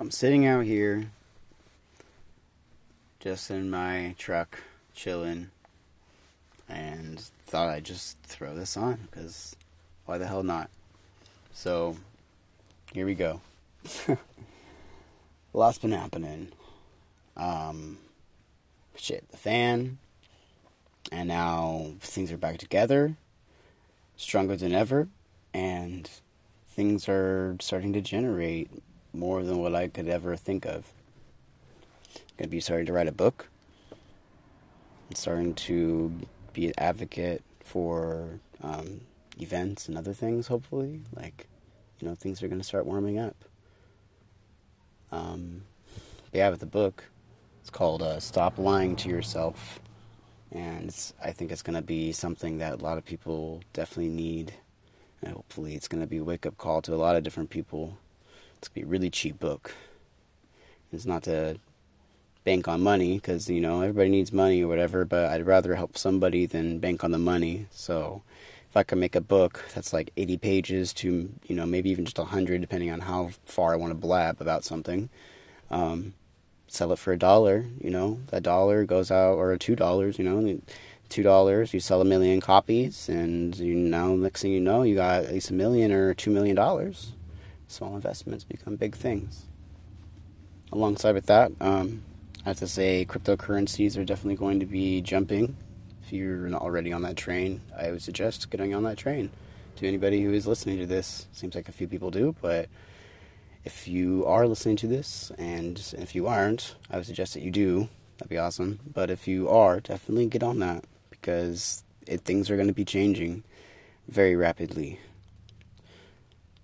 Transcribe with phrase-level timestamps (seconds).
[0.00, 1.10] I'm sitting out here,
[3.18, 4.62] just in my truck,
[4.94, 5.50] chilling,
[6.68, 9.56] and thought I'd just throw this on because
[10.06, 10.70] why the hell not?
[11.52, 11.96] So,
[12.92, 13.40] here we go.
[15.52, 16.52] Lot's been happening.
[17.36, 17.98] Um,
[18.94, 19.98] shit, the fan,
[21.10, 23.16] and now things are back together,
[24.16, 25.08] stronger than ever,
[25.52, 26.08] and
[26.68, 28.70] things are starting to generate
[29.12, 30.92] more than what I could ever think of.
[32.14, 33.48] I'm gonna be starting to write a book.
[33.90, 36.12] I'm starting to
[36.52, 39.00] be an advocate for um,
[39.40, 40.46] events and other things.
[40.48, 41.46] Hopefully, like
[41.98, 43.36] you know, things are gonna start warming up.
[45.10, 45.62] Um,
[46.32, 47.04] yeah, with the book,
[47.60, 49.80] it's called uh, "Stop Lying to Yourself,"
[50.52, 54.54] and I think it's gonna be something that a lot of people definitely need.
[55.20, 57.98] And hopefully, it's gonna be a wake up call to a lot of different people
[58.58, 59.74] it's gonna be a really cheap book.
[60.92, 61.58] It's not to
[62.44, 65.96] bank on money because you know everybody needs money or whatever, but I'd rather help
[65.96, 67.66] somebody than bank on the money.
[67.70, 68.22] So
[68.68, 72.04] if I can make a book that's like 80 pages to you know maybe even
[72.04, 75.08] just 100 depending on how far I want to blab about something,
[75.70, 76.14] um,
[76.66, 77.64] sell it for a dollar.
[77.80, 80.18] You know that dollar goes out or two dollars.
[80.18, 80.60] You know.
[81.10, 84.94] Two dollars, you sell a million copies, and you know, next thing you know, you
[84.94, 87.14] got at least a million or two million dollars
[87.68, 89.46] small investments become big things.
[90.72, 92.02] Alongside with that, um,
[92.44, 95.56] I have to say cryptocurrencies are definitely going to be jumping.
[96.02, 99.30] If you're not already on that train, I would suggest getting on that train.
[99.76, 102.68] To anybody who is listening to this, seems like a few people do, but
[103.64, 107.50] if you are listening to this, and if you aren't, I would suggest that you
[107.50, 107.88] do.
[108.16, 108.80] That'd be awesome.
[108.92, 112.84] But if you are, definitely get on that because it, things are going to be
[112.84, 113.44] changing
[114.08, 114.98] very rapidly.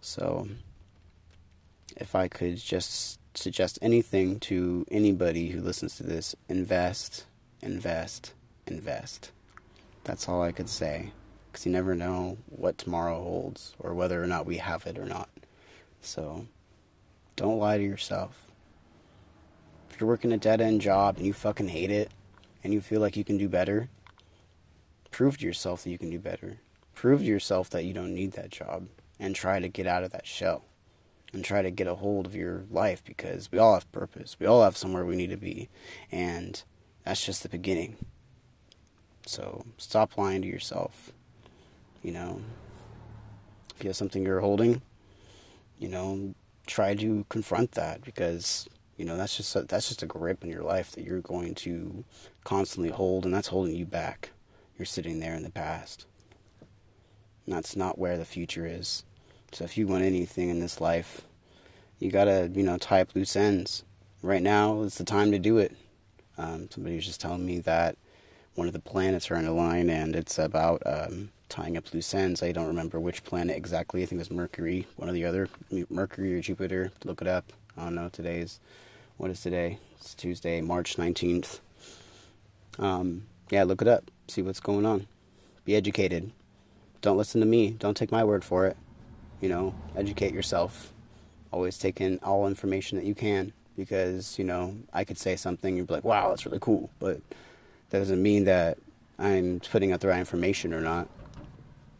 [0.00, 0.48] So
[1.96, 7.26] if I could just suggest anything to anybody who listens to this, invest,
[7.60, 8.32] invest,
[8.66, 9.30] invest.
[10.04, 11.12] That's all I could say.
[11.50, 15.04] Because you never know what tomorrow holds or whether or not we have it or
[15.04, 15.28] not.
[16.00, 16.46] So
[17.36, 18.50] don't lie to yourself.
[19.90, 22.10] If you're working a dead end job and you fucking hate it
[22.64, 23.88] and you feel like you can do better,
[25.12, 26.58] prove to yourself that you can do better.
[26.94, 28.88] Prove to yourself that you don't need that job
[29.20, 30.64] and try to get out of that shell
[31.34, 34.36] and try to get a hold of your life because we all have purpose.
[34.38, 35.68] We all have somewhere we need to be.
[36.10, 36.62] And
[37.04, 37.96] that's just the beginning.
[39.26, 41.12] So stop lying to yourself.
[42.02, 42.42] You know,
[43.76, 44.82] if you have something you're holding,
[45.78, 46.34] you know,
[46.66, 50.50] try to confront that because you know that's just a, that's just a grip in
[50.50, 52.04] your life that you're going to
[52.44, 54.30] constantly hold, and that's holding you back.
[54.78, 56.06] You're sitting there in the past.
[57.46, 59.04] And that's not where the future is.
[59.54, 61.22] So if you want anything in this life,
[62.00, 63.84] you gotta, you know, tie up loose ends.
[64.20, 65.76] Right now is the time to do it.
[66.36, 67.96] Um, somebody was just telling me that
[68.56, 72.12] one of the planets are in a line, and it's about um, tying up loose
[72.12, 72.42] ends.
[72.42, 74.02] I don't remember which planet exactly.
[74.02, 75.48] I think it was Mercury, one or the other,
[75.88, 76.90] Mercury or Jupiter.
[77.04, 77.52] Look it up.
[77.76, 78.08] I don't know.
[78.08, 78.58] Today's
[79.18, 79.78] what is today?
[80.00, 81.60] It's Tuesday, March nineteenth.
[82.80, 84.10] Um, yeah, look it up.
[84.26, 85.06] See what's going on.
[85.64, 86.32] Be educated.
[87.02, 87.70] Don't listen to me.
[87.70, 88.76] Don't take my word for it
[89.44, 90.94] you know, educate yourself.
[91.52, 95.76] Always take in all information that you can because, you know, I could say something,
[95.76, 96.88] you'd be like, wow, that's really cool.
[96.98, 97.20] But
[97.90, 98.78] that doesn't mean that
[99.18, 101.08] I'm putting out the right information or not.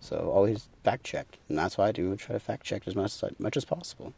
[0.00, 1.38] So always fact check.
[1.50, 2.10] And that's what I do.
[2.10, 4.14] I try to fact check as much, as much as possible.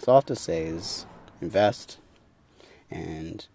[0.00, 1.04] So all I have to say is
[1.42, 1.98] invest
[2.90, 3.46] and,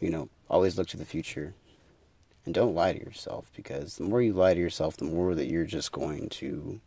[0.00, 1.54] you know, always look to the future.
[2.44, 5.46] And don't lie to yourself because the more you lie to yourself, the more that
[5.46, 6.80] you're just going to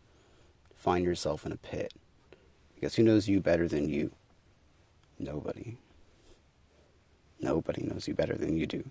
[0.78, 1.94] find yourself in a pit.
[2.76, 4.12] Because who knows you better than you?
[5.20, 5.78] Nobody.
[7.42, 8.90] Nobody knows you better than you do.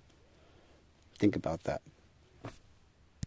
[1.17, 1.81] Think about that.